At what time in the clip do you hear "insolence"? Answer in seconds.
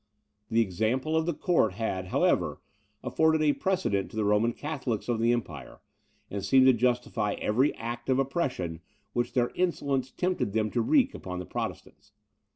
9.53-10.09